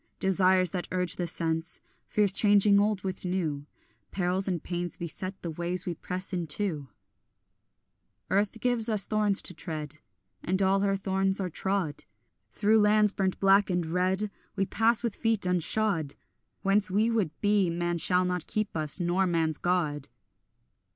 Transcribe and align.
Desires 0.19 0.71
that 0.71 0.87
urge 0.91 1.17
the 1.17 1.27
sense, 1.27 1.79
Fears 2.07 2.33
changing 2.33 2.79
old 2.79 3.03
with 3.03 3.23
new, 3.23 3.67
Perils 4.09 4.47
and 4.47 4.63
pains 4.63 4.97
beset 4.97 5.39
the 5.43 5.51
ways 5.51 5.85
we 5.85 5.93
press 5.93 6.33
into; 6.33 6.87
Earth 8.31 8.59
gives 8.59 8.89
us 8.89 9.05
thorns 9.05 9.43
to 9.43 9.53
tread, 9.53 9.99
And 10.41 10.59
all 10.59 10.79
her 10.79 10.95
thorns 10.95 11.39
are 11.39 11.51
trod; 11.51 12.05
Through 12.49 12.79
lands 12.79 13.11
burnt 13.13 13.39
black 13.39 13.69
and 13.69 13.85
red 13.93 14.31
We 14.55 14.65
pass 14.65 15.03
with 15.03 15.13
feet 15.15 15.41
unshod; 15.45 16.15
Whence 16.63 16.89
we 16.89 17.11
would 17.11 17.29
be 17.39 17.69
man 17.69 17.99
shall 17.99 18.25
not 18.25 18.47
keep 18.47 18.75
us, 18.75 18.99
nor 18.99 19.27
man's 19.27 19.59
God. 19.59 20.09